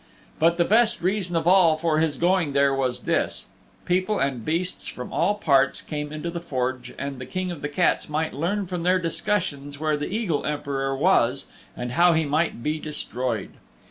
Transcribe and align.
But 0.39 0.57
the 0.57 0.65
best 0.65 0.99
reason 1.03 1.35
of 1.35 1.45
all 1.45 1.77
for 1.77 1.99
his 1.99 2.17
going 2.17 2.53
there 2.53 2.73
was 2.73 3.01
this: 3.01 3.45
people 3.85 4.17
and 4.17 4.43
beasts 4.43 4.87
from 4.87 5.13
all 5.13 5.35
parts 5.35 5.79
came 5.83 6.11
into 6.11 6.31
the 6.31 6.39
forge 6.39 6.91
and 6.97 7.19
the 7.21 7.25
King 7.27 7.51
of 7.51 7.61
the 7.61 7.69
Cats 7.69 8.09
might 8.09 8.33
learn 8.33 8.65
from 8.65 8.81
their 8.81 8.97
discussions 8.97 9.79
where 9.79 9.95
the 9.97 10.11
Eagle 10.11 10.43
Emperor 10.43 10.97
was 10.97 11.45
and 11.77 11.91
how 11.91 12.13
he 12.13 12.25
might 12.25 12.63
be 12.63 12.79
destroyed. 12.79 13.51